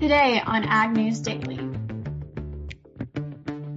[0.00, 1.58] Today on Ag News Daily.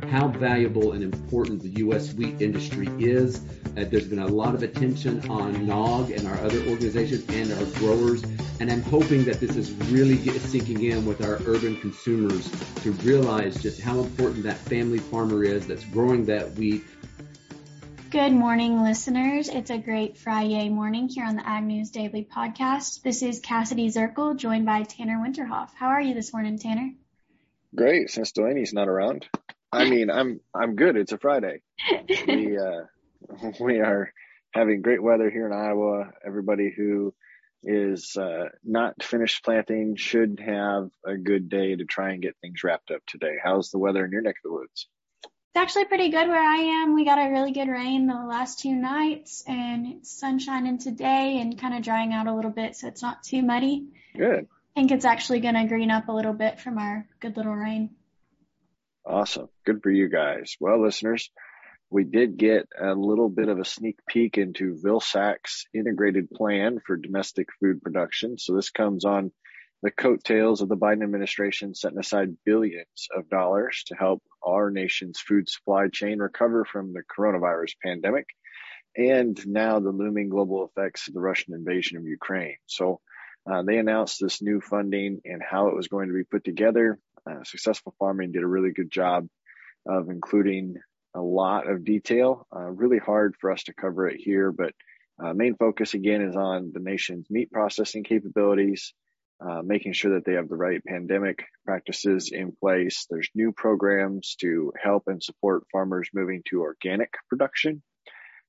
[0.10, 2.14] How valuable and important the U.S.
[2.14, 3.42] wheat industry is.
[3.76, 7.66] Uh, there's been a lot of attention on NAWG and our other organizations and our
[7.78, 8.24] growers.
[8.62, 12.50] And I'm hoping that this is really sinking in with our urban consumers
[12.84, 16.86] to realize just how important that family farmer is that's growing that wheat
[18.14, 19.50] Good morning, listeners.
[19.50, 23.02] It's a great Friday morning here on the Ag News Daily podcast.
[23.02, 25.72] This is Cassidy Zirkle, joined by Tanner Winterhoff.
[25.74, 26.92] How are you this morning, Tanner?
[27.76, 29.26] Great, since Delaney's not around.
[29.72, 30.96] I mean, I'm I'm good.
[30.96, 31.64] It's a Friday.
[32.28, 32.84] we uh,
[33.60, 34.14] we are
[34.54, 36.12] having great weather here in Iowa.
[36.24, 37.16] Everybody who
[37.64, 42.64] is uh, not finished planting should have a good day to try and get things
[42.64, 43.38] wrapped up today.
[43.44, 44.88] How's the weather in your neck of the woods?
[45.54, 46.96] It's actually pretty good where I am.
[46.96, 51.38] We got a really good rain the last two nights and it's sun shining today
[51.40, 53.86] and kind of drying out a little bit so it's not too muddy.
[54.18, 54.48] Good.
[54.76, 57.54] I think it's actually going to green up a little bit from our good little
[57.54, 57.92] rain.
[59.06, 59.48] Awesome.
[59.64, 60.58] Good for you guys.
[60.60, 61.30] Well, listeners,
[61.92, 66.98] we did get a little bit of a sneak peek into Vilsack's integrated plan for
[66.98, 68.40] domestic food production.
[68.40, 69.32] So this comes on
[69.84, 75.20] the coattails of the Biden administration setting aside billions of dollars to help our nation's
[75.20, 78.26] food supply chain recover from the coronavirus pandemic
[78.96, 82.56] and now the looming global effects of the Russian invasion of Ukraine.
[82.66, 83.02] So
[83.46, 86.98] uh, they announced this new funding and how it was going to be put together.
[87.30, 89.28] Uh, Successful Farming did a really good job
[89.86, 90.76] of including
[91.14, 92.48] a lot of detail.
[92.56, 94.72] Uh, really hard for us to cover it here, but
[95.22, 98.94] uh, main focus again is on the nation's meat processing capabilities,
[99.46, 103.08] uh, making sure that they have the right pandemic practices in place.
[103.10, 107.82] There's new programs to help and support farmers moving to organic production,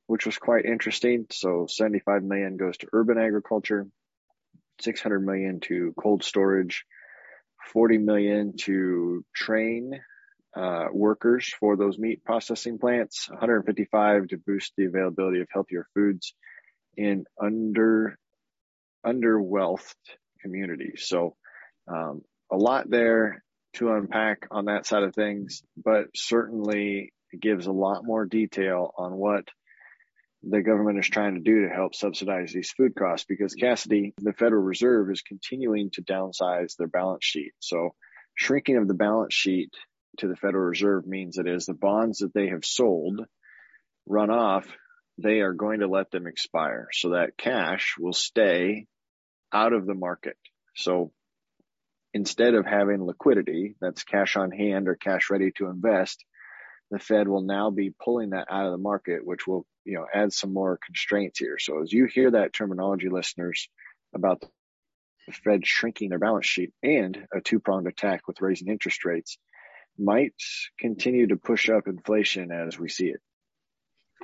[0.07, 1.27] which was quite interesting.
[1.31, 3.89] So 75 million goes to urban agriculture,
[4.83, 6.85] 600 million to cold storage,
[7.73, 10.01] 40 million to train
[10.55, 16.35] uh, workers for those meat processing plants, 155 to boost the availability of healthier foods
[16.97, 18.17] in under
[19.05, 19.97] underwealthed
[20.45, 20.93] community.
[20.97, 21.37] So
[21.89, 22.23] um,
[22.53, 23.43] a lot there
[23.75, 29.15] to unpack on that side of things, but certainly gives a lot more detail on
[29.15, 29.45] what
[30.43, 34.33] the government is trying to do to help subsidize these food costs because Cassidy, the
[34.33, 37.53] Federal Reserve is continuing to downsize their balance sheet.
[37.61, 37.95] So
[38.35, 39.73] shrinking of the balance sheet
[40.19, 43.23] to the Federal Reserve means that as the bonds that they have sold
[44.07, 44.67] run off,
[45.19, 48.87] they are going to let them expire so that cash will stay
[49.55, 50.37] out of the market.
[50.75, 51.13] So
[52.13, 56.25] instead of having liquidity, that's cash on hand or cash ready to invest,
[56.91, 60.07] the Fed will now be pulling that out of the market, which will, you know,
[60.13, 61.57] add some more constraints here.
[61.59, 63.69] So as you hear that terminology, listeners,
[64.15, 64.45] about
[65.27, 69.39] the Fed shrinking their balance sheet and a two-pronged attack with raising interest rates
[69.99, 70.35] might
[70.79, 73.21] continue to push up inflation as we see it.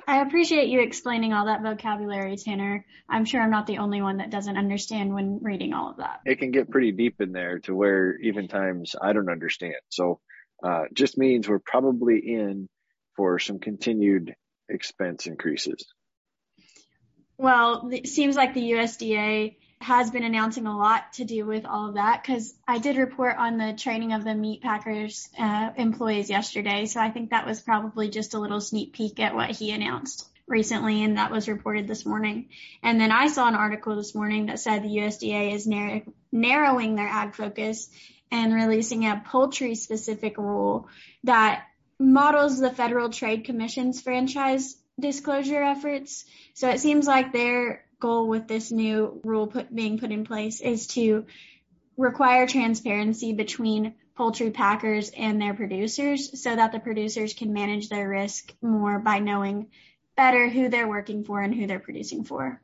[0.07, 2.85] I appreciate you explaining all that vocabulary, Tanner.
[3.09, 6.21] I'm sure I'm not the only one that doesn't understand when reading all of that.
[6.25, 9.75] It can get pretty deep in there to where even times I don't understand.
[9.89, 10.19] So,
[10.63, 12.69] uh, just means we're probably in
[13.15, 14.35] for some continued
[14.69, 15.85] expense increases.
[17.37, 21.89] Well, it seems like the USDA has been announcing a lot to do with all
[21.89, 26.29] of that because I did report on the training of the meat packers uh, employees
[26.29, 26.85] yesterday.
[26.85, 30.27] So I think that was probably just a little sneak peek at what he announced
[30.47, 32.49] recently, and that was reported this morning.
[32.83, 36.95] And then I saw an article this morning that said the USDA is narrow- narrowing
[36.95, 37.89] their ag focus
[38.31, 40.87] and releasing a poultry specific rule
[41.23, 41.65] that
[41.99, 46.25] models the Federal Trade Commission's franchise disclosure efforts.
[46.53, 50.59] So it seems like they're goal with this new rule put, being put in place
[50.59, 51.25] is to
[51.95, 58.09] require transparency between poultry packers and their producers so that the producers can manage their
[58.09, 59.67] risk more by knowing
[60.17, 62.61] better who they're working for and who they're producing for.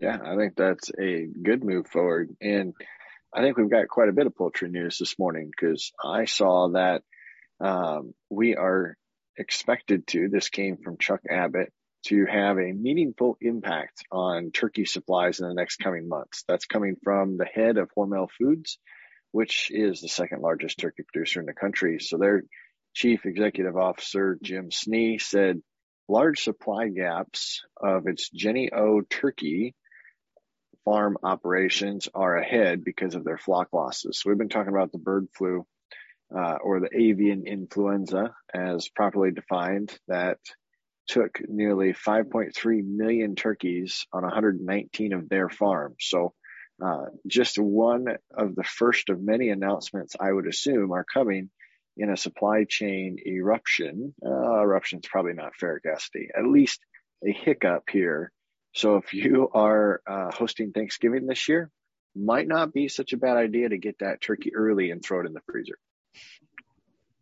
[0.00, 2.34] Yeah, I think that's a good move forward.
[2.40, 2.74] And
[3.32, 6.68] I think we've got quite a bit of poultry news this morning because I saw
[6.70, 7.02] that
[7.60, 8.96] um, we are
[9.36, 11.72] expected to, this came from Chuck Abbott,
[12.06, 16.44] to have a meaningful impact on turkey supplies in the next coming months.
[16.48, 18.78] That's coming from the head of Hormel Foods,
[19.32, 21.98] which is the second largest turkey producer in the country.
[22.00, 22.44] So their
[22.94, 25.60] chief executive officer, Jim Snee, said
[26.08, 29.74] large supply gaps of its Jennie O turkey
[30.84, 34.20] farm operations are ahead because of their flock losses.
[34.20, 35.66] So we've been talking about the bird flu
[36.34, 40.38] uh, or the avian influenza as properly defined that
[41.08, 45.96] took nearly 5.3 million turkeys on 119 of their farms.
[46.00, 46.34] So
[46.84, 51.50] uh, just one of the first of many announcements I would assume are coming
[51.96, 54.14] in a supply chain eruption.
[54.24, 56.28] Uh, eruption is probably not fair, Gusty.
[56.36, 56.80] At least
[57.26, 58.32] a hiccup here.
[58.72, 61.70] So if you are uh, hosting Thanksgiving this year,
[62.14, 65.26] might not be such a bad idea to get that turkey early and throw it
[65.26, 65.78] in the freezer.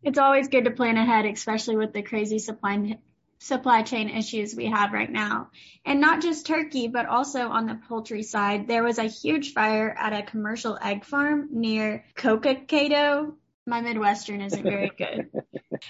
[0.01, 2.97] It's always good to plan ahead, especially with the crazy supply
[3.39, 5.49] supply chain issues we have right now.
[5.85, 9.89] And not just turkey, but also on the poultry side, there was a huge fire
[9.97, 13.33] at a commercial egg farm near Cokacato.
[13.65, 15.29] My Midwestern isn't very good.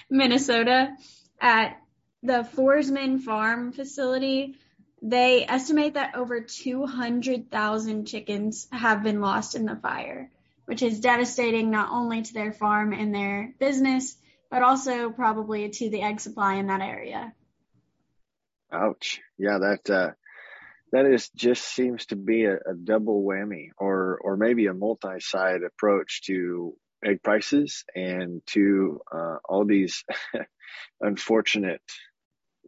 [0.08, 0.96] Minnesota
[1.40, 1.76] at
[2.22, 4.56] the Forsman Farm facility.
[5.02, 10.30] They estimate that over 200,000 chickens have been lost in the fire,
[10.66, 14.16] which is devastating not only to their farm and their business,
[14.50, 17.32] but also probably to the egg supply in that area.
[18.72, 19.20] Ouch.
[19.38, 20.10] Yeah, that uh,
[20.92, 25.62] that is just seems to be a, a double whammy, or or maybe a multi-side
[25.62, 26.74] approach to
[27.04, 30.04] egg prices and to uh, all these
[31.00, 31.82] unfortunate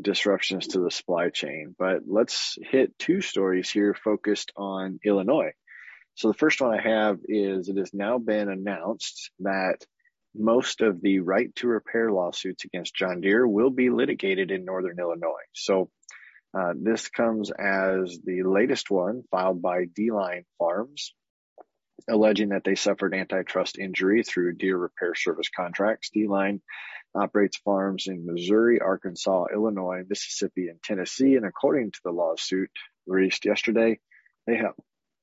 [0.01, 1.75] disruptions to the supply chain.
[1.79, 5.53] But let's hit two stories here focused on Illinois.
[6.15, 9.85] So the first one I have is it has now been announced that
[10.35, 14.99] most of the right to repair lawsuits against John Deere will be litigated in Northern
[14.99, 15.47] Illinois.
[15.53, 15.91] So
[16.59, 21.15] uh, this comes as the latest one filed by D-Line Farms,
[22.09, 26.11] alleging that they suffered antitrust injury through Deere repair service contracts.
[26.13, 26.61] D-Line
[27.15, 31.37] operates farms in Missouri, Arkansas, Illinois, Mississippi, and Tennessee.
[31.37, 32.71] And according to the lawsuit
[33.07, 33.99] released yesterday,
[34.47, 34.75] they have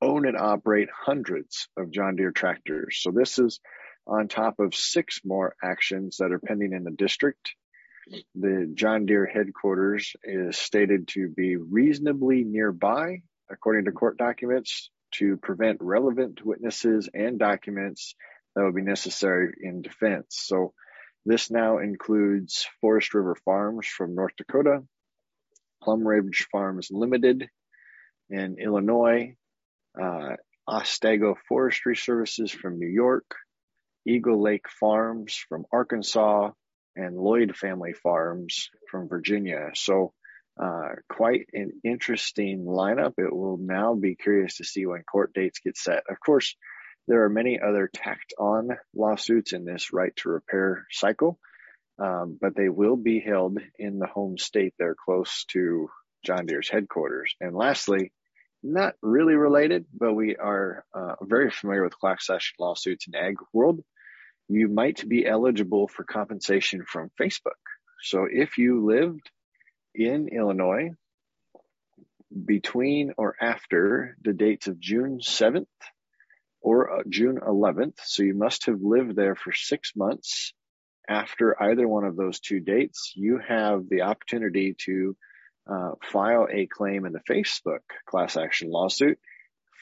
[0.02, 3.00] own and operate hundreds of John Deere tractors.
[3.02, 3.60] So this is
[4.10, 7.54] on top of six more actions that are pending in the district.
[8.36, 13.22] The John Deere headquarters is stated to be reasonably nearby,
[13.52, 18.16] according to court documents, to prevent relevant witnesses and documents
[18.56, 20.26] that would be necessary in defense.
[20.30, 20.74] So
[21.26, 24.84] this now includes Forest River Farms from North Dakota,
[25.84, 27.48] Plum Ridge Farms Limited
[28.30, 29.36] in Illinois,
[30.02, 30.36] uh,
[30.68, 33.26] Otsego Forestry Services from New York,
[34.06, 36.52] Eagle Lake Farms from Arkansas,
[36.96, 39.72] and Lloyd Family Farms from Virginia.
[39.76, 40.14] So,
[40.62, 43.14] uh, quite an interesting lineup.
[43.18, 46.04] It will now be curious to see when court dates get set.
[46.10, 46.56] Of course,
[47.08, 51.40] there are many other tacked on lawsuits in this right to repair cycle,
[51.98, 55.90] um, but they will be held in the home state there close to
[56.26, 57.34] John Deere's headquarters.
[57.40, 58.12] And lastly,
[58.62, 63.36] not really related, but we are uh, very familiar with class action lawsuits in ag
[63.54, 63.84] world
[64.50, 67.62] you might be eligible for compensation from Facebook.
[68.02, 69.30] So if you lived
[69.94, 70.90] in Illinois
[72.46, 75.68] between or after the dates of June 7th
[76.62, 80.54] or uh, June 11th, so you must have lived there for six months
[81.08, 85.16] after either one of those two dates, you have the opportunity to
[85.70, 89.20] uh, file a claim in the Facebook class action lawsuit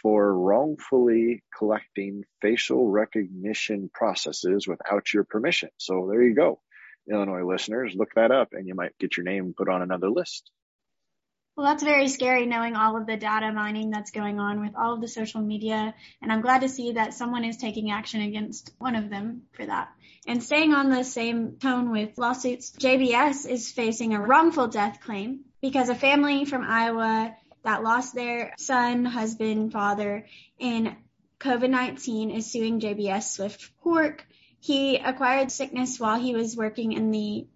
[0.02, 5.70] for wrongfully collecting facial recognition processes without your permission.
[5.78, 6.60] So there you go.
[7.10, 10.52] Illinois listeners, look that up and you might get your name put on another list.
[11.58, 14.94] Well, that's very scary knowing all of the data mining that's going on with all
[14.94, 15.96] of the social media.
[16.22, 19.66] And I'm glad to see that someone is taking action against one of them for
[19.66, 19.90] that.
[20.28, 25.46] And staying on the same tone with lawsuits, JBS is facing a wrongful death claim
[25.60, 30.28] because a family from Iowa that lost their son, husband, father
[30.60, 30.96] in
[31.40, 34.28] COVID-19 is suing JBS Swift Pork.
[34.60, 37.48] He acquired sickness while he was working in the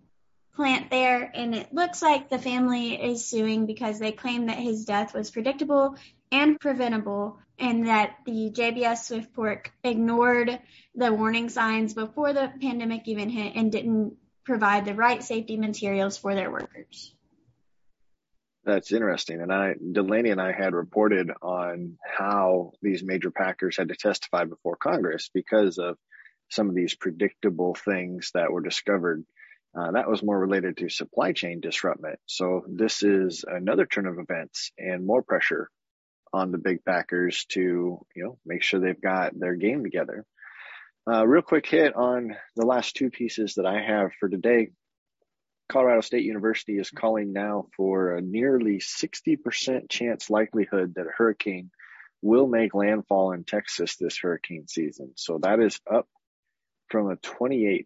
[0.56, 4.86] plant there, and it looks like the family is suing because they claim that his
[4.86, 5.96] death was predictable
[6.32, 10.60] and preventable, and that the JBS Swift Pork ignored
[10.96, 16.18] the warning signs before the pandemic even hit and didn't provide the right safety materials
[16.18, 17.14] for their workers.
[18.64, 19.42] That's interesting.
[19.42, 24.46] And I, Delaney and I had reported on how these major packers had to testify
[24.46, 25.98] before Congress because of
[26.50, 29.26] some of these predictable things that were discovered.
[29.78, 32.16] Uh, that was more related to supply chain disruption.
[32.26, 35.70] So this is another turn of events and more pressure
[36.34, 40.26] on the big packers to, you know, make sure they've got their game together.
[41.10, 44.70] Uh, real quick hit on the last two pieces that I have for today.
[45.68, 51.72] Colorado State University is calling now for a nearly 60% chance likelihood that a hurricane
[52.22, 55.14] will make landfall in Texas this hurricane season.
[55.16, 56.08] So that is up
[56.90, 57.86] from a 28%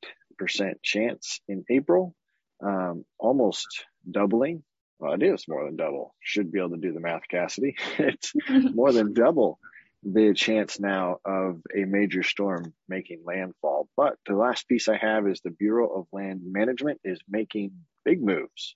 [0.84, 2.16] chance in April,
[2.64, 4.64] um, almost doubling.
[5.00, 6.16] Well, it is more than double.
[6.22, 7.76] Should be able to do the math, Cassidy.
[8.00, 9.60] it's more than double
[10.06, 13.90] the chance now of a major storm making landfall.
[13.98, 17.72] But the last piece I have is the Bureau of Land Management is making
[18.04, 18.76] big moves.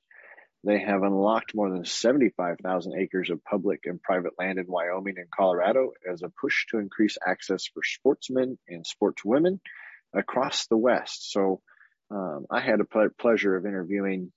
[0.64, 5.32] They have unlocked more than 75,000 acres of public and private land in Wyoming and
[5.32, 9.60] Colorado as a push to increase access for sportsmen and sportswomen
[10.14, 11.32] across the West.
[11.32, 11.62] So
[12.12, 14.32] um, I had a pleasure of interviewing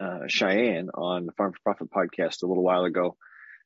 [0.00, 3.16] uh, Cheyenne on the Farm for Profit podcast a little while ago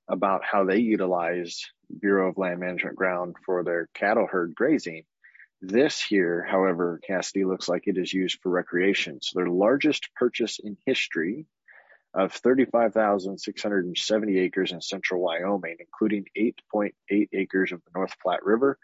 [0.08, 1.64] about how they utilize
[2.00, 5.04] Bureau of Land Management ground for their cattle herd grazing.
[5.60, 9.20] This here, however, Cassidy looks like it is used for recreation.
[9.22, 11.46] So their largest purchase in history
[12.14, 18.78] of 35,670 acres in central Wyoming, including 8.8 acres of the North Platte River,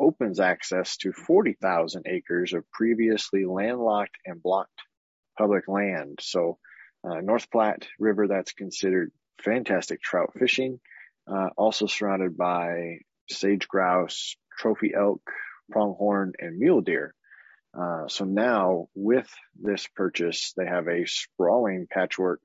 [0.00, 4.80] opens access to 40,000 acres of previously landlocked and blocked
[5.38, 6.18] public land.
[6.20, 6.58] So
[7.04, 10.80] uh, North Platte River, that's considered fantastic trout fishing.
[11.30, 15.22] Uh, also surrounded by sage grouse, trophy elk,
[15.70, 17.14] pronghorn, and mule deer.
[17.78, 19.30] Uh, so now with
[19.60, 22.44] this purchase, they have a sprawling patchwork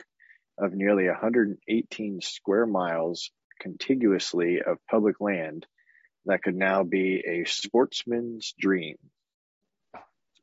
[0.57, 5.65] of nearly 118 square miles contiguously of public land
[6.25, 8.97] that could now be a sportsman's dream.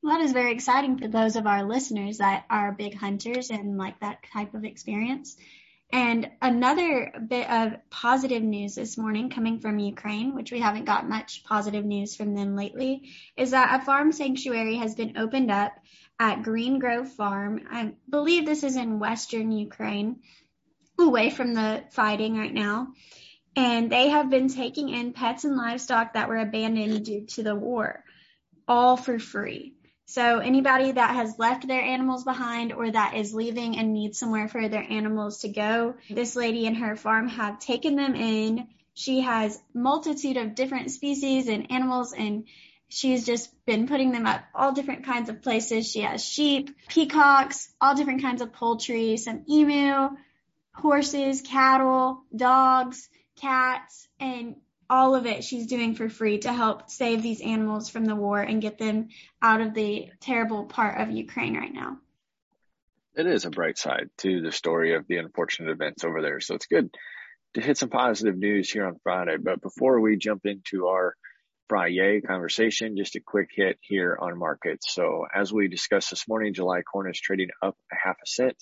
[0.03, 3.79] Well, that is very exciting for those of our listeners that are big hunters and
[3.79, 5.37] like that type of experience.
[5.93, 11.09] And another bit of positive news this morning coming from Ukraine, which we haven't got
[11.09, 15.73] much positive news from them lately, is that a farm sanctuary has been opened up
[16.19, 17.61] at Green Grove Farm.
[17.71, 20.21] I believe this is in western Ukraine,
[20.99, 22.89] away from the fighting right now.
[23.56, 27.54] And they have been taking in pets and livestock that were abandoned due to the
[27.54, 28.04] war,
[28.66, 29.75] all for free.
[30.06, 34.49] So anybody that has left their animals behind or that is leaving and needs somewhere
[34.49, 38.68] for their animals to go, this lady and her farm have taken them in.
[38.94, 42.44] She has multitude of different species and animals and
[42.88, 45.90] she's just been putting them up all different kinds of places.
[45.90, 50.11] She has sheep, peacocks, all different kinds of poultry, some emu,
[50.75, 53.09] horses, cattle, dogs,
[53.43, 54.57] cats, and
[54.89, 58.41] all of it she's doing for free to help save these animals from the war
[58.41, 59.09] and get them
[59.41, 61.99] out of the terrible part of Ukraine right now.
[63.15, 66.41] It is a bright side to the story of the unfortunate events over there.
[66.41, 66.91] So it's good
[67.55, 69.37] to hit some positive news here on Friday.
[69.37, 71.15] But before we jump into our
[71.69, 74.95] Friday conversation, just a quick hit here on markets.
[74.95, 78.57] So as we discussed this morning, July corn is trading up a half a cent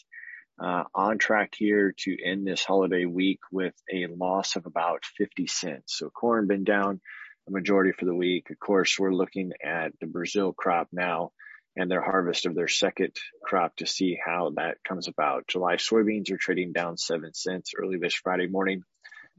[0.63, 5.47] uh, on track here to end this holiday week with a loss of about 50
[5.47, 5.97] cents.
[5.97, 7.01] So corn been down
[7.49, 8.51] a majority for the week.
[8.51, 11.33] Of course, we're looking at the Brazil crop now
[11.77, 15.47] and their harvest of their second crop to see how that comes about.
[15.47, 18.83] July soybeans are trading down seven cents early this Friday morning.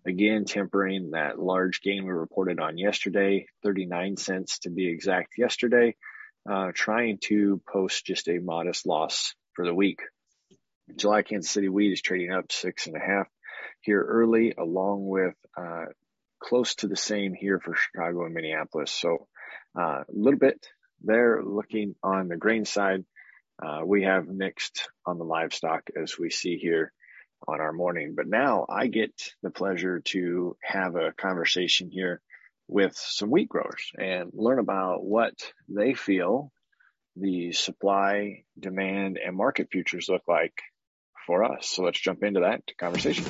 [0.08, 5.96] Again, tempering that large gain we reported on yesterday, 39 cents to be exact yesterday,
[6.50, 10.00] uh, trying to post just a modest loss for the week.
[10.96, 13.28] July Kansas City wheat is trading up six and a half
[13.82, 15.86] here early, along with uh,
[16.40, 18.92] close to the same here for Chicago and Minneapolis.
[18.92, 19.28] So
[19.78, 20.66] uh, a little bit
[21.04, 23.04] there looking on the grain side.
[23.62, 26.92] Uh, we have mixed on the livestock as we see here
[27.48, 28.14] on our morning.
[28.16, 29.12] But now I get
[29.44, 32.22] the pleasure to have a conversation here
[32.68, 35.34] with some wheat growers and learn about what
[35.68, 36.52] they feel
[37.16, 40.54] the supply, demand, and market futures look like
[41.26, 41.70] for us.
[41.70, 43.26] So let's jump into that conversation.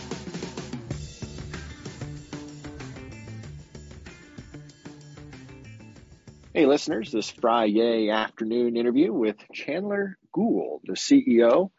[6.54, 11.72] Hey, listeners, this Friday afternoon interview with Chandler Gould, the CEO,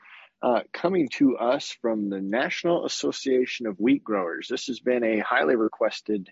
[0.42, 4.48] uh, coming to us from the National Association of Wheat Growers.
[4.48, 6.30] This has been a highly requested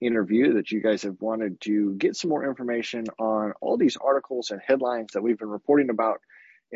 [0.00, 4.50] interview that you guys have wanted to get some more information on all these articles
[4.50, 6.20] and headlines that we've been reporting about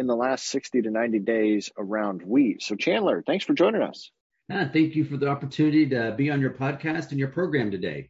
[0.01, 2.63] in the last 60 to 90 days around wheat.
[2.63, 4.11] So, Chandler, thanks for joining us.
[4.51, 8.09] Ah, thank you for the opportunity to be on your podcast and your program today.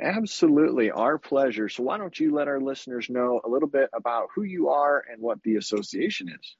[0.00, 1.68] Absolutely, our pleasure.
[1.68, 5.04] So, why don't you let our listeners know a little bit about who you are
[5.12, 6.56] and what the association is?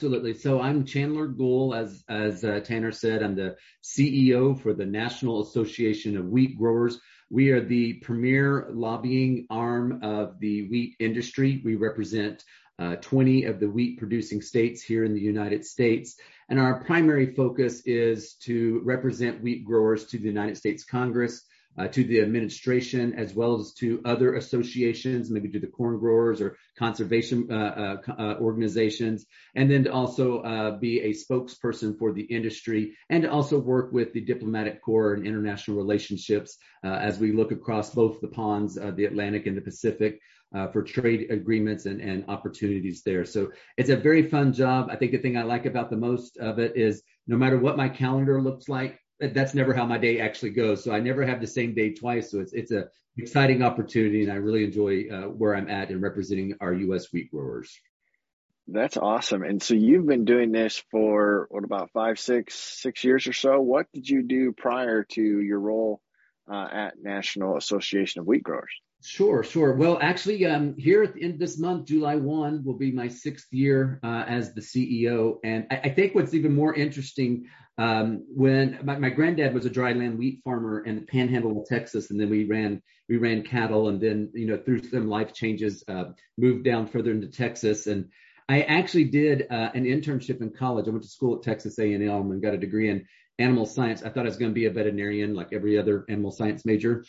[0.00, 0.34] Absolutely.
[0.34, 3.20] So I'm Chandler Gould, as as uh, Tanner said.
[3.20, 7.00] I'm the CEO for the National Association of Wheat Growers.
[7.30, 11.60] We are the premier lobbying arm of the wheat industry.
[11.64, 12.44] We represent
[12.78, 16.16] uh, 20 of the wheat producing states here in the United States.
[16.48, 21.44] And our primary focus is to represent wheat growers to the United States Congress,
[21.78, 26.40] uh, to the administration as well as to other associations, maybe to the corn growers
[26.40, 32.12] or conservation uh, uh, uh organizations, and then to also uh, be a spokesperson for
[32.12, 37.32] the industry and to also work with the diplomatic corps and international relationships as we
[37.32, 40.20] look across both the ponds, the Atlantic and the Pacific.
[40.72, 43.24] For trade agreements and, and opportunities there.
[43.24, 44.88] So it's a very fun job.
[44.90, 47.76] I think the thing I like about the most of it is no matter what
[47.76, 50.82] my calendar looks like, that's never how my day actually goes.
[50.82, 52.30] So I never have the same day twice.
[52.30, 56.00] So it's it's a exciting opportunity, and I really enjoy uh, where I'm at and
[56.00, 57.12] representing our U.S.
[57.12, 57.76] wheat growers.
[58.68, 59.42] That's awesome.
[59.42, 63.60] And so you've been doing this for what about five, six, six years or so?
[63.60, 66.02] What did you do prior to your role
[66.50, 68.70] uh, at National Association of Wheat Growers?
[69.00, 69.74] Sure, sure.
[69.74, 73.06] Well, actually, um, here at the end of this month, July 1 will be my
[73.06, 75.38] sixth year uh, as the CEO.
[75.44, 77.46] And I, I, think what's even more interesting,
[77.78, 82.10] um, when my, my, granddad was a dryland wheat farmer in the panhandle of Texas,
[82.10, 85.84] and then we ran we ran cattle, and then you know through some life changes,
[85.86, 87.86] uh, moved down further into Texas.
[87.86, 88.08] And
[88.48, 90.88] I actually did uh, an internship in college.
[90.88, 93.06] I went to school at Texas A&M and got a degree in
[93.38, 94.02] animal science.
[94.02, 97.04] I thought I was going to be a veterinarian like every other animal science major.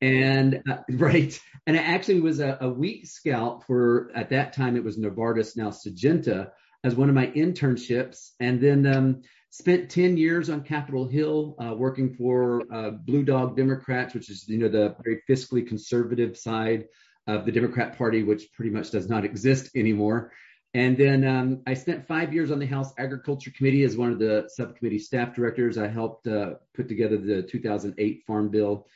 [0.00, 1.38] And uh, right.
[1.66, 5.56] And I actually was a, a, wheat scout for, at that time, it was Novartis,
[5.56, 6.50] now Syngenta,
[6.82, 8.30] as one of my internships.
[8.40, 13.56] And then um, spent 10 years on Capitol Hill uh, working for uh, Blue Dog
[13.56, 16.86] Democrats, which is, you know, the very fiscally conservative side
[17.26, 20.32] of the Democrat Party, which pretty much does not exist anymore.
[20.72, 24.20] And then um, I spent five years on the House Agriculture Committee as one of
[24.20, 25.76] the subcommittee staff directors.
[25.76, 28.86] I helped uh, put together the 2008 Farm Bill.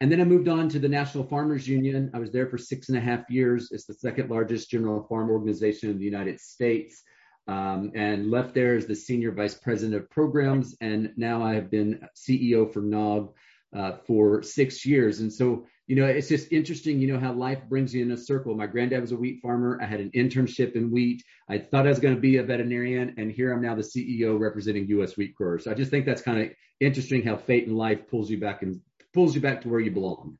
[0.00, 2.10] And then I moved on to the National Farmers Union.
[2.14, 3.68] I was there for six and a half years.
[3.70, 7.02] It's the second largest general farm organization in the United States.
[7.48, 10.76] Um, and left there as the senior vice president of programs.
[10.80, 13.32] And now I have been CEO for NAWG
[13.76, 15.20] uh, for six years.
[15.20, 18.16] And so you know, it's just interesting, you know, how life brings you in a
[18.16, 18.54] circle.
[18.54, 19.76] My granddad was a wheat farmer.
[19.82, 21.24] I had an internship in wheat.
[21.48, 24.38] I thought I was going to be a veterinarian, and here I'm now the CEO
[24.38, 25.16] representing U.S.
[25.16, 25.64] wheat growers.
[25.64, 28.62] So I just think that's kind of interesting how fate and life pulls you back
[28.62, 28.80] and
[29.12, 30.38] pulls you back to where you belong.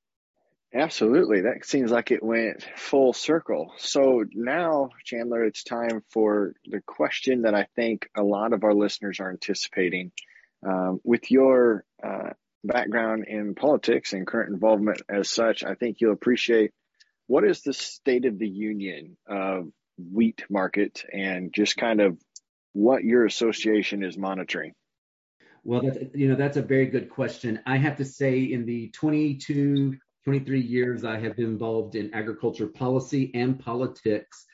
[0.72, 1.42] Absolutely.
[1.42, 3.72] That seems like it went full circle.
[3.78, 8.74] So now, Chandler, it's time for the question that I think a lot of our
[8.74, 10.12] listeners are anticipating.
[10.64, 12.30] Um, with your uh,
[12.62, 16.70] background in politics and current involvement as such, I think you'll appreciate
[17.26, 22.18] what is the state of the union of wheat market and just kind of
[22.72, 24.74] what your association is monitoring.
[25.64, 27.60] Well, that's, you know, that's a very good question.
[27.66, 32.66] I have to say in the 22, 23 years I have been involved in agriculture
[32.66, 34.46] policy and politics,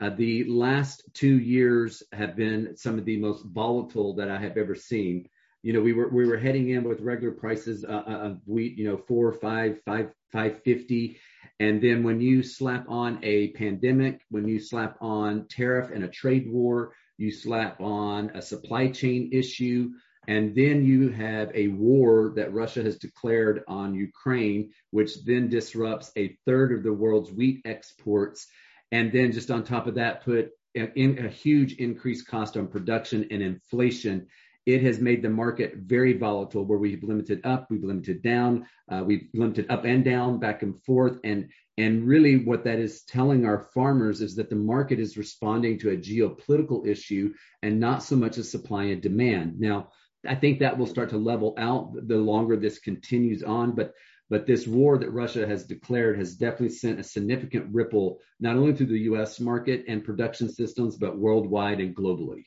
[0.00, 4.56] uh, the last two years have been some of the most volatile that I have
[4.56, 5.28] ever seen
[5.64, 8.76] you know, we were we were heading in with regular prices uh, uh, of wheat,
[8.76, 11.18] you know, four, five, five, five fifty,
[11.58, 16.08] and then when you slap on a pandemic, when you slap on tariff and a
[16.08, 19.88] trade war, you slap on a supply chain issue,
[20.28, 26.10] and then you have a war that Russia has declared on Ukraine, which then disrupts
[26.16, 28.46] a third of the world's wheat exports,
[28.92, 33.26] and then just on top of that, put in a huge increased cost on production
[33.30, 34.26] and inflation
[34.66, 39.02] it has made the market very volatile where we've limited up, we've limited down, uh,
[39.04, 41.18] we've limited up and down, back and forth.
[41.22, 45.78] And, and really what that is telling our farmers is that the market is responding
[45.80, 49.60] to a geopolitical issue and not so much a supply and demand.
[49.60, 49.90] Now,
[50.26, 53.94] I think that will start to level out the longer this continues on, but
[54.30, 58.74] but this war that Russia has declared has definitely sent a significant ripple not only
[58.74, 62.46] through the US market and production systems, but worldwide and globally.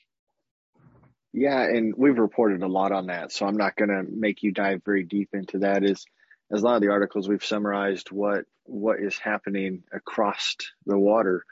[1.33, 4.51] Yeah, and we've reported a lot on that, so I'm not going to make you
[4.51, 5.83] dive very deep into that.
[5.83, 6.05] Is
[6.51, 11.45] as a lot of the articles we've summarized what what is happening across the water.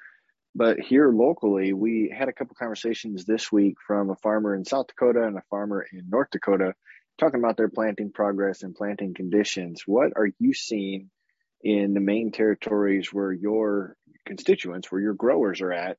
[0.55, 4.87] But here locally, we had a couple conversations this week from a farmer in South
[4.87, 6.73] Dakota and a farmer in North Dakota
[7.17, 9.83] talking about their planting progress and planting conditions.
[9.85, 11.09] What are you seeing
[11.61, 15.97] in the main territories where your constituents, where your growers are at,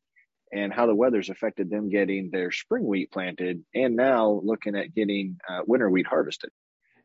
[0.50, 4.94] and how the weather's affected them getting their spring wheat planted and now looking at
[4.94, 6.50] getting uh, winter wheat harvested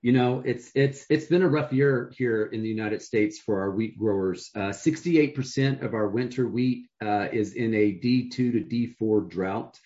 [0.01, 3.61] you know it's it's it's been a rough year here in the united states for
[3.61, 8.95] our wheat growers uh, 68% of our winter wheat uh, is in a d2 to
[8.99, 9.79] d4 drought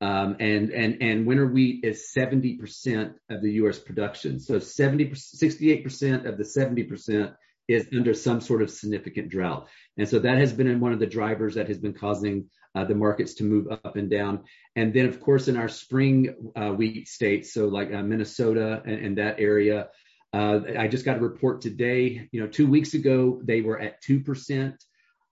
[0.00, 3.78] um, and and and winter wheat is 70% of the U.S.
[3.78, 4.40] production.
[4.40, 7.34] So 70, 68% of the 70%
[7.68, 9.68] is under some sort of significant drought.
[9.98, 12.94] And so that has been one of the drivers that has been causing uh, the
[12.94, 14.44] markets to move up and down.
[14.76, 19.06] And then, of course, in our spring uh, wheat states, so like uh, Minnesota and,
[19.06, 19.88] and, that area,
[20.32, 22.28] Uh, I just got a report today.
[22.30, 24.76] You know, two weeks ago they were at two percent.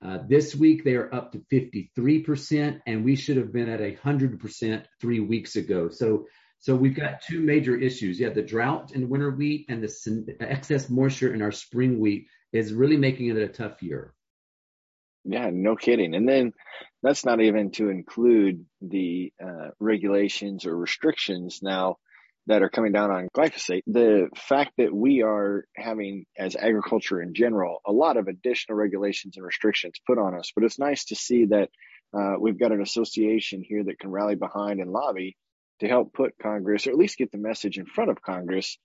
[0.05, 4.85] Uh, this week they are up to 53%, and we should have been at 100%
[5.01, 5.89] three weeks ago.
[5.89, 6.27] So,
[6.61, 8.21] so we've got two major issues.
[8.21, 12.73] Yeah, the drought in winter wheat and the excess moisture in our spring wheat is
[12.73, 14.15] really making it a tough year.
[15.31, 16.15] Yeah, no kidding.
[16.15, 16.55] And then
[17.03, 21.97] that's not even to include the uh, regulations or restrictions now
[22.47, 23.83] that are coming down on glyphosate.
[23.87, 29.37] The fact that we are having, as agriculture in general, a lot of additional regulations
[29.37, 30.51] and restrictions put on us.
[30.55, 31.69] But it's nice to see that
[32.17, 35.37] uh, we've got an association here that can rally behind and lobby
[35.81, 38.79] to help put Congress, or at least get the message in front of Congress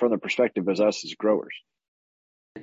[0.00, 1.54] from the perspective of us as growers.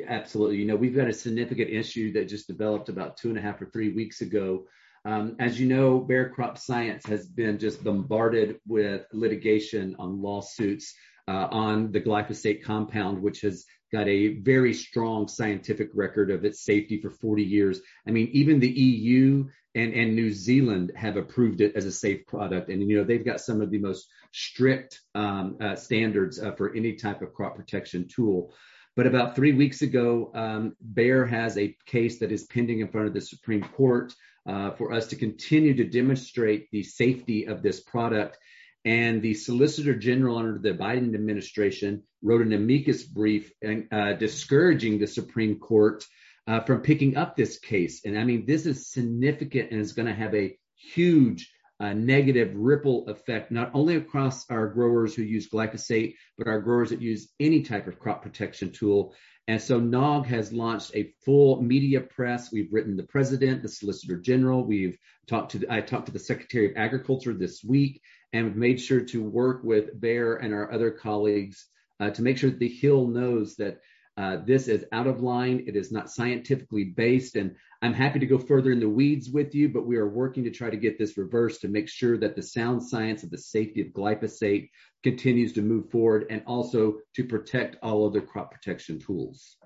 [0.08, 0.58] Absolutely.
[0.58, 3.62] You know, we've got a significant issue that just developed about two and a half
[3.62, 4.66] or three weeks ago.
[5.04, 10.94] Um, as you know, Bayer Crop Science has been just bombarded with litigation on lawsuits
[11.28, 16.64] uh, on the glyphosate compound, which has got a very strong scientific record of its
[16.64, 17.82] safety for 40 years.
[18.08, 22.26] I mean, even the EU and, and New Zealand have approved it as a safe
[22.28, 22.70] product.
[22.70, 26.74] And, you know, they've got some of the most strict um, uh, standards uh, for
[26.74, 28.54] any type of crop protection tool.
[28.96, 33.08] But about three weeks ago, um, Bayer has a case that is pending in front
[33.08, 34.14] of the Supreme Court
[34.46, 38.38] uh, for us to continue to demonstrate the safety of this product.
[38.84, 45.00] And the Solicitor General under the Biden administration wrote an amicus brief and, uh, discouraging
[45.00, 46.04] the Supreme Court
[46.48, 48.04] uh, from picking up this case.
[48.04, 51.52] And I mean, this is significant and is going to have a huge
[51.90, 57.02] negative ripple effect, not only across our growers who use glyphosate, but our growers that
[57.02, 59.14] use any type of crop protection tool.
[59.48, 62.52] And so NAWG has launched a full media press.
[62.52, 64.64] We've written the president, the solicitor general.
[64.64, 68.02] We've talked to, I talked to the secretary of agriculture this week
[68.34, 71.66] and we've made sure to work with Bayer and our other colleagues
[72.00, 73.80] uh, to make sure that the Hill knows that
[74.18, 75.64] uh, this is out of line.
[75.68, 77.36] It is not scientifically based.
[77.36, 80.44] And I'm happy to go further in the weeds with you, but we are working
[80.44, 83.40] to try to get this reversed to make sure that the sound science of the
[83.40, 84.70] safety of glyphosate
[85.02, 89.58] continues to move forward and also to protect all other crop protection tools.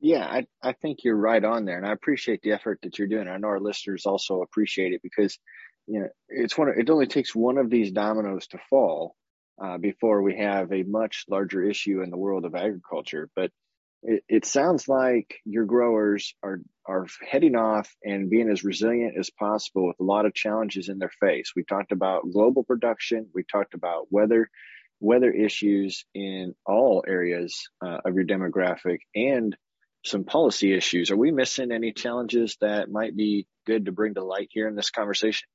[0.00, 1.78] Yeah, I, I think you're right on there.
[1.78, 3.28] And I appreciate the effort that you're doing.
[3.28, 5.38] I know our listeners also appreciate it because,
[5.86, 9.14] you know, it's one, it only takes one of these dominoes to fall
[9.62, 13.30] uh, before we have a much larger issue in the world of agriculture.
[13.36, 13.52] But
[14.06, 19.28] it, it sounds like your growers are are heading off and being as resilient as
[19.28, 21.52] possible with a lot of challenges in their face.
[21.56, 23.28] We talked about global production.
[23.34, 24.48] We talked about weather
[25.00, 29.54] weather issues in all areas uh, of your demographic and
[30.04, 31.10] some policy issues.
[31.10, 34.76] Are we missing any challenges that might be good to bring to light here in
[34.76, 35.48] this conversation?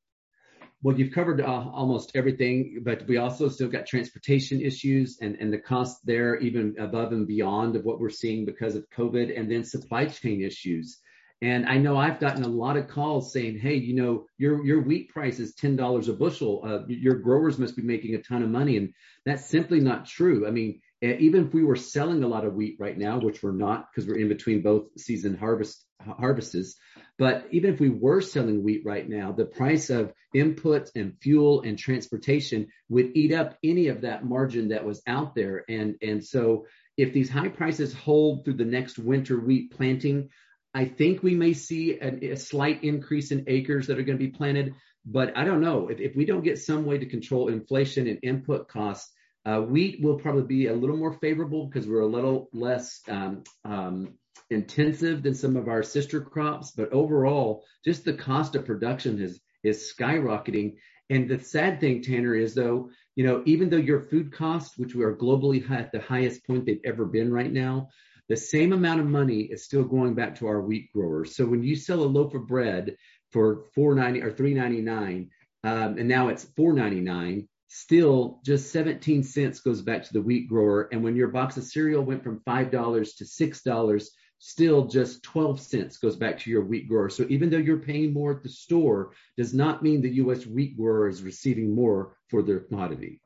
[0.84, 5.54] Well, you've covered uh, almost everything, but we also still got transportation issues and, and
[5.54, 9.50] the cost there even above and beyond of what we're seeing because of COVID and
[9.50, 11.00] then supply chain issues.
[11.44, 14.82] And I know I've gotten a lot of calls saying, "Hey, you know, your your
[14.82, 16.62] wheat price is ten dollars a bushel.
[16.64, 18.94] Uh, your growers must be making a ton of money," and
[19.26, 20.48] that's simply not true.
[20.48, 23.52] I mean, even if we were selling a lot of wheat right now, which we're
[23.52, 26.76] not because we're in between both season harvest harvests,
[27.18, 31.62] but even if we were selling wheat right now, the price of input and fuel
[31.62, 35.64] and transportation would eat up any of that margin that was out there.
[35.70, 36.66] And, and so
[36.98, 40.30] if these high prices hold through the next winter wheat planting,
[40.74, 44.26] I think we may see a, a slight increase in acres that are going to
[44.26, 44.74] be planted.
[45.06, 48.20] But I don't know if, if we don't get some way to control inflation and
[48.24, 49.12] input costs,
[49.46, 53.44] uh, wheat will probably be a little more favorable because we're a little less um,
[53.66, 54.14] um,
[54.50, 59.40] intensive than some of our sister crops, but overall, just the cost of production is
[59.64, 60.76] is skyrocketing.
[61.10, 64.96] And the sad thing, Tanner, is though, you know, even though your food costs, which
[64.96, 67.90] we are globally at the highest point they've ever been right now,
[68.30, 71.36] the same amount of money is still going back to our wheat growers.
[71.36, 72.96] So when you sell a loaf of bread
[73.32, 75.30] for four ninety or three ninety nine,
[75.64, 80.22] um, and now it's four ninety nine, still just 17 cents goes back to the
[80.22, 80.90] wheat grower.
[80.92, 84.08] And when your box of cereal went from $5 to $6,
[84.40, 87.10] still just 12 cents goes back to your wheat grower.
[87.10, 90.46] So even though you're paying more at the store, does not mean the U.S.
[90.46, 93.22] wheat grower is receiving more for their commodity.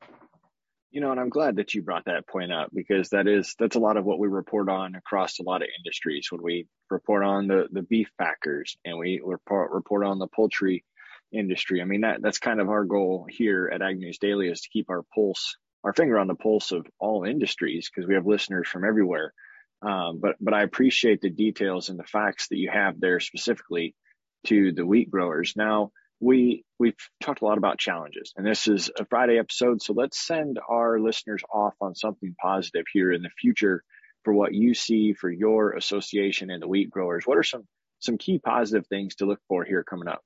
[0.92, 3.76] You know, and I'm glad that you brought that point up because that is that's
[3.76, 6.28] a lot of what we report on across a lot of industries.
[6.30, 10.84] When we report on the the beef packers and we report report on the poultry
[11.32, 11.80] industry.
[11.80, 14.68] I mean that that's kind of our goal here at Ag News Daily is to
[14.72, 18.68] keep our pulse, our finger on the pulse of all industries because we have listeners
[18.68, 19.32] from everywhere.
[19.82, 23.94] Um, but but I appreciate the details and the facts that you have there specifically
[24.46, 25.54] to the wheat growers.
[25.56, 29.92] Now, we we've talked a lot about challenges and this is a friday episode so
[29.92, 33.82] let's send our listeners off on something positive here in the future
[34.24, 37.64] for what you see for your association and the wheat growers what are some
[37.98, 40.22] some key positive things to look for here coming up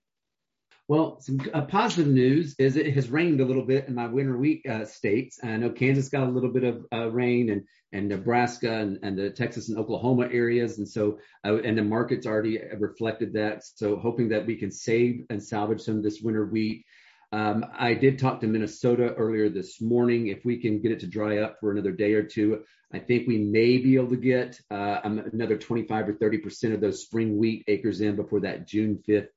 [0.91, 4.37] well, some uh, positive news is it has rained a little bit in my winter
[4.37, 5.39] wheat uh, states.
[5.41, 9.17] I know Kansas got a little bit of uh, rain and, and Nebraska and, and
[9.17, 10.79] the Texas and Oklahoma areas.
[10.79, 13.63] And so, uh, and the market's already reflected that.
[13.77, 16.85] So hoping that we can save and salvage some of this winter wheat.
[17.31, 20.27] Um, I did talk to Minnesota earlier this morning.
[20.27, 23.29] If we can get it to dry up for another day or two, I think
[23.29, 27.39] we may be able to get uh, another 25 or 30 percent of those spring
[27.39, 29.29] wheat acres in before that June 5th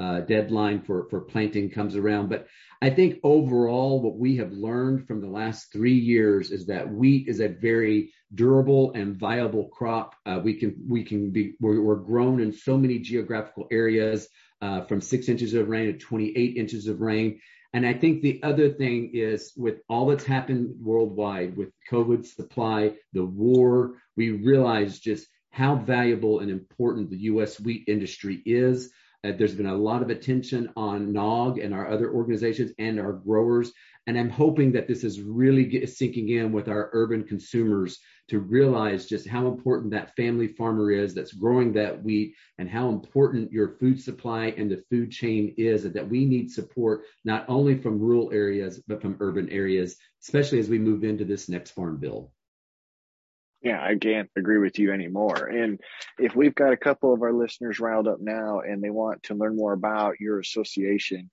[0.00, 2.30] uh, deadline for, for planting comes around.
[2.30, 2.46] But
[2.80, 7.28] I think overall, what we have learned from the last three years is that wheat
[7.28, 10.14] is a very durable and viable crop.
[10.24, 14.26] Uh, we can we can be we're, we're, grown in so many geographical areas,
[14.62, 17.40] uh, from six inches of rain to 28 inches of rain.
[17.72, 22.94] And I think the other thing is with all that's happened worldwide with COVID supply,
[23.12, 27.60] the war, we realize just how valuable and important the U.S.
[27.60, 28.90] wheat industry is.
[29.22, 33.12] Uh, there's been a lot of attention on NAWG and our other organizations and our
[33.12, 33.72] growers.
[34.06, 38.38] And I'm hoping that this is really get, sinking in with our urban consumers to
[38.38, 43.52] realize just how important that family farmer is that's growing that wheat and how important
[43.52, 47.76] your food supply and the food chain is and that we need support not only
[47.76, 51.98] from rural areas, but from urban areas, especially as we move into this next farm
[51.98, 52.32] bill.
[53.62, 55.46] Yeah, I can't agree with you anymore.
[55.46, 55.80] And
[56.18, 59.34] if we've got a couple of our listeners riled up now and they want to
[59.34, 61.30] learn more about your association,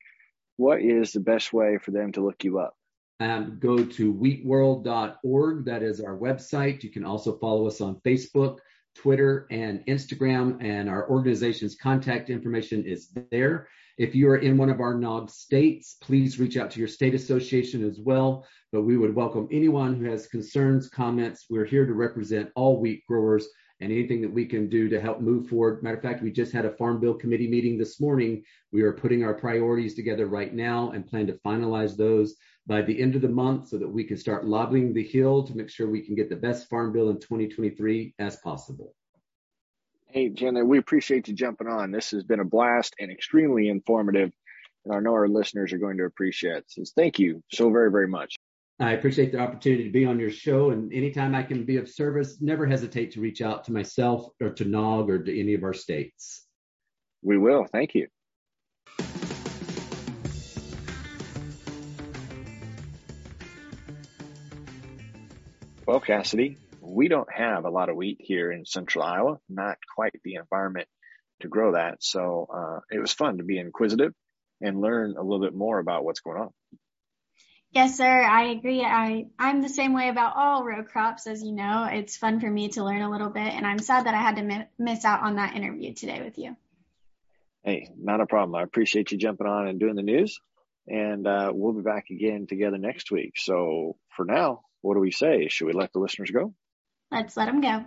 [0.57, 2.73] what is the best way for them to look you up?
[3.19, 5.65] Um, go to wheatworld.org.
[5.65, 6.83] That is our website.
[6.83, 8.57] You can also follow us on Facebook,
[8.93, 10.63] Twitter, and Instagram.
[10.63, 13.69] And our organization's contact information is there.
[13.97, 17.15] If you are in one of our NAWG states, please reach out to your state
[17.15, 18.45] association as well.
[18.71, 21.47] But we would welcome anyone who has concerns, comments.
[21.49, 23.47] We're here to represent all wheat growers
[23.79, 25.81] and anything that we can do to help move forward.
[25.81, 28.43] Matter of fact, we just had a Farm Bill Committee meeting this morning.
[28.71, 32.35] We are putting our priorities together right now and plan to finalize those
[32.67, 35.57] by the end of the month so that we can start lobbying the Hill to
[35.57, 38.93] make sure we can get the best Farm Bill in 2023 as possible.
[40.09, 41.91] Hey, Jenna, we appreciate you jumping on.
[41.91, 44.31] This has been a blast and extremely informative.
[44.85, 46.65] And I know our listeners are going to appreciate it.
[46.69, 48.37] So thank you so very, very much.
[48.79, 50.69] I appreciate the opportunity to be on your show.
[50.69, 54.51] And anytime I can be of service, never hesitate to reach out to myself or
[54.51, 56.45] to NAWG or to any of our states.
[57.21, 57.65] We will.
[57.65, 58.07] Thank you.
[65.85, 70.13] Well, Cassidy, we don't have a lot of wheat here in central Iowa, not quite
[70.23, 70.87] the environment
[71.41, 72.03] to grow that.
[72.03, 74.13] So uh, it was fun to be inquisitive
[74.61, 76.49] and learn a little bit more about what's going on.
[77.71, 78.23] Yes, sir.
[78.23, 78.81] I agree.
[78.81, 81.87] I, I'm the same way about all row crops, as you know.
[81.91, 84.37] It's fun for me to learn a little bit, and I'm sad that I had
[84.37, 86.55] to mi- miss out on that interview today with you.
[87.63, 88.55] Hey, not a problem.
[88.55, 90.39] I appreciate you jumping on and doing the news,
[90.87, 93.33] and uh, we'll be back again together next week.
[93.35, 95.49] So for now, what do we say?
[95.49, 96.53] Should we let the listeners go?
[97.11, 97.85] Let's let them go.